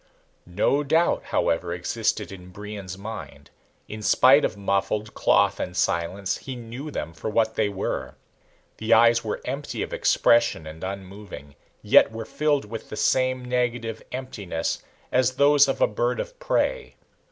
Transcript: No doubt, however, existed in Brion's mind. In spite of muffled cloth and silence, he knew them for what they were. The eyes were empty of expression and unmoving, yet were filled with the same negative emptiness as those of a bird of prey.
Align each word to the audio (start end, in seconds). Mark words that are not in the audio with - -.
No 0.47 0.83
doubt, 0.83 1.25
however, 1.25 1.71
existed 1.71 2.31
in 2.31 2.49
Brion's 2.49 2.97
mind. 2.97 3.51
In 3.87 4.01
spite 4.01 4.43
of 4.43 4.57
muffled 4.57 5.13
cloth 5.13 5.59
and 5.59 5.77
silence, 5.77 6.37
he 6.39 6.55
knew 6.55 6.89
them 6.89 7.13
for 7.13 7.29
what 7.29 7.53
they 7.53 7.69
were. 7.69 8.15
The 8.77 8.95
eyes 8.95 9.23
were 9.23 9.41
empty 9.45 9.83
of 9.83 9.93
expression 9.93 10.65
and 10.65 10.83
unmoving, 10.83 11.53
yet 11.83 12.11
were 12.11 12.25
filled 12.25 12.65
with 12.65 12.89
the 12.89 12.97
same 12.97 13.45
negative 13.45 14.01
emptiness 14.11 14.81
as 15.11 15.33
those 15.35 15.67
of 15.67 15.81
a 15.81 15.85
bird 15.87 16.19
of 16.19 16.39
prey. 16.39 16.95